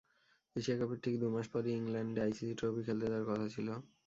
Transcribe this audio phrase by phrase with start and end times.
[0.55, 3.67] Asia কাপের ঠিক দুমাস পরই ইংল্যান্ডে আইসিসি ট্রফি খেলতে যাওয়ার কথা ছিল।